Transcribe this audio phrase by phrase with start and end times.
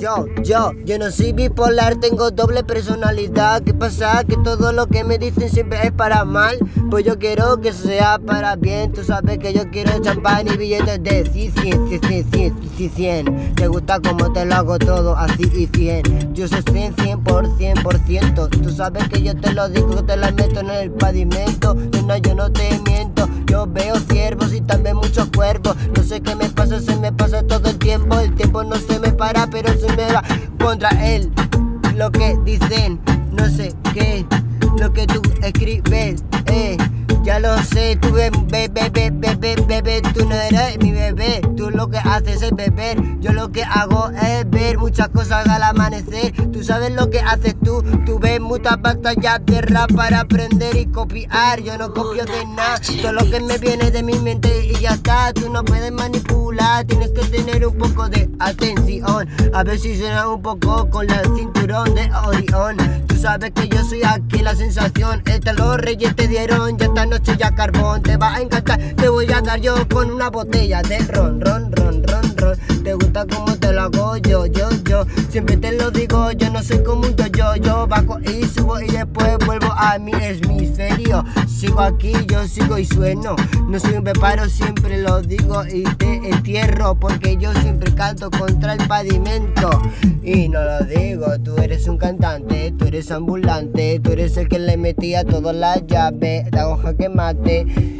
[0.00, 3.62] Yo, yo, yo no soy bipolar, tengo doble personalidad.
[3.62, 4.24] ¿Qué pasa?
[4.24, 6.56] Que todo lo que me dicen siempre es para mal.
[6.88, 8.94] Pues yo quiero que sea para bien.
[8.94, 12.30] Tú sabes que yo quiero champán y billetes de 100, 100, 100,
[12.78, 13.54] 100, 100.
[13.56, 16.32] Te gusta como te lo hago todo así y 100.
[16.32, 18.48] Yo soy 100, 100 por 100 por ciento.
[18.48, 21.74] Tú sabes que yo te lo digo, te la meto en el pavimento.
[22.06, 23.28] No, yo no te miento.
[23.46, 25.76] Yo veo ciervos y también muchos cuervos.
[25.94, 28.18] No sé qué me pasa, se me pasa todo el tiempo.
[28.18, 29.89] El tiempo no se me para, pero se
[30.58, 31.30] contra él.
[31.96, 33.00] Lo que dicen,
[33.32, 34.24] no sé qué,
[34.78, 36.76] lo que tú escribes, eh.
[37.22, 41.42] Ya lo sé, tú bebé, bebé, bebé, bebé, tú no eres mi bebé.
[41.54, 45.62] Tú lo que haces es beber, yo lo que hago es ver muchas cosas al
[45.62, 46.32] amanecer.
[46.50, 50.86] Tú sabes lo que haces tú, tú ves muchas batallas de rap para aprender y
[50.86, 51.60] copiar.
[51.60, 54.59] Yo no copio de nada, todo lo que me viene de mi mente
[55.34, 59.28] Tú no puedes manipular, tienes que tener un poco de atención.
[59.52, 62.76] A ver si suena un poco con la cinturón de Orión.
[63.06, 67.06] Tú sabes que yo soy aquí la sensación, esta los reyes te dieron, ya esta
[67.06, 68.78] noche ya carbón, te va a encantar.
[68.96, 72.58] Te voy a dar yo con una botella de ron, ron, ron, ron, ron.
[72.82, 75.06] Te gusta como te lo hago yo, yo, yo.
[75.28, 78.88] Siempre te lo digo, yo no soy como un yo, yo bajo y subo y
[78.88, 79.19] después
[79.80, 81.24] a mi hemisferio.
[81.48, 83.34] Sigo aquí, yo sigo y sueno.
[83.68, 88.74] No soy un preparo, siempre lo digo y te entierro porque yo siempre canto contra
[88.74, 89.70] el pavimento.
[90.22, 94.58] Y no lo digo, tú eres un cantante, tú eres ambulante, tú eres el que
[94.58, 97.99] le metía todas las llaves, la hoja que mate.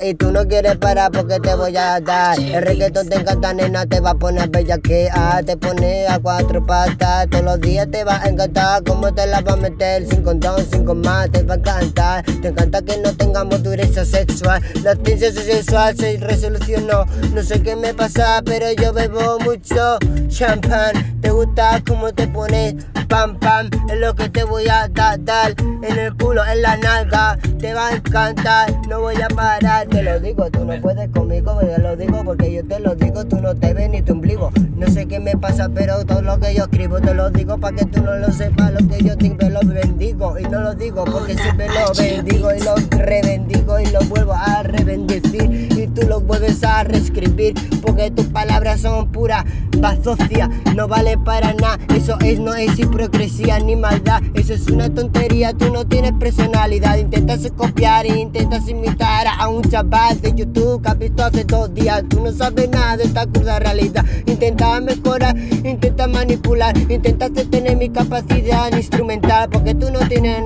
[0.00, 2.38] Y tú no quieres parar porque te voy a dar.
[2.38, 6.18] El reggaetón te encanta, nena, te va a poner bella que a te pone a
[6.18, 7.28] cuatro patas.
[7.30, 10.06] Todos los días te va a encantar cómo te la va a meter.
[10.08, 12.24] Sin condón, sin más, te va a encantar.
[12.24, 14.62] Te encanta que no tengamos dureza sexual.
[14.82, 17.04] La tensión sexual se resolucionó.
[17.34, 21.20] No sé qué me pasa, pero yo bebo mucho champán.
[21.20, 22.74] Te gusta cómo te pones
[23.16, 23.70] pam pam.
[23.88, 25.54] Es lo que te voy a dar, dar.
[25.82, 27.38] En el culo, en la nalga.
[27.58, 29.86] Te va a encantar, no voy a parar.
[29.86, 31.58] Te lo digo, tú no puedes conmigo.
[31.60, 33.24] Te lo digo porque yo te lo digo.
[33.24, 34.50] Tú no te ves ni tu ombligo.
[34.76, 37.76] No sé qué me pasa, pero todo lo que yo escribo te lo digo para
[37.76, 38.72] que tú no lo sepas.
[38.72, 40.38] Lo que yo siempre lo bendigo.
[40.38, 44.65] Y no lo digo porque siempre lo bendigo y lo rebendigo y lo vuelvo a.
[46.26, 49.44] Vuelves a reescribir porque tus palabras son pura
[49.78, 50.50] bazocia.
[50.74, 51.78] No vale para nada.
[51.94, 54.22] Eso es, no es hipocresía ni maldad.
[54.34, 55.52] Eso es una tontería.
[55.52, 56.98] Tú no tienes personalidad.
[56.98, 62.02] Intentas copiar intentas imitar a un chaval de YouTube que has visto hace dos días.
[62.08, 64.04] Tú no sabes nada de esta cruda realidad.
[64.26, 69.48] Intenta mejorar, intenta manipular, intentas tener mi capacidad instrumental.
[69.50, 70.44] Porque tú no tienes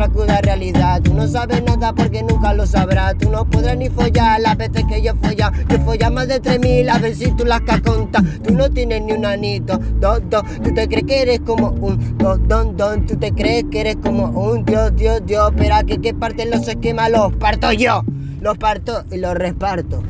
[0.00, 1.02] esta cruda realidad.
[1.02, 3.18] Tú no sabes nada porque nunca lo sabrás.
[3.18, 5.52] Tú no podrás ni follar las veces que yo folla.
[5.68, 8.22] Yo folla más de 3000 a ver si tú las contas.
[8.42, 10.42] Tú no tienes ni un anito, dos, dos.
[10.62, 13.06] Tú te crees que eres como un don, don, don.
[13.06, 15.52] Tú te crees que eres como un dios, dios, dios.
[15.56, 18.02] Pero aquí que parte los esquemas los parto yo.
[18.40, 20.02] Los parto y los reparto.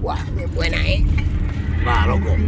[0.00, 1.04] Guau, qué buena, eh.
[1.86, 2.30] Va, loco.